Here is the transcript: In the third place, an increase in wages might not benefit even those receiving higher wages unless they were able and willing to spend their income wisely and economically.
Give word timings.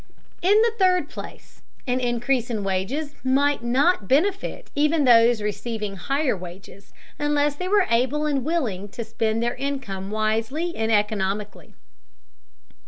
In 0.41 0.59
the 0.63 0.73
third 0.79 1.11
place, 1.11 1.61
an 1.85 1.99
increase 1.99 2.49
in 2.49 2.63
wages 2.63 3.13
might 3.23 3.63
not 3.63 4.07
benefit 4.07 4.71
even 4.73 5.03
those 5.03 5.43
receiving 5.43 5.95
higher 5.95 6.35
wages 6.35 6.91
unless 7.19 7.55
they 7.55 7.67
were 7.67 7.85
able 7.87 8.25
and 8.25 8.43
willing 8.43 8.89
to 8.89 9.03
spend 9.03 9.43
their 9.43 9.53
income 9.53 10.09
wisely 10.09 10.75
and 10.75 10.91
economically. 10.91 11.75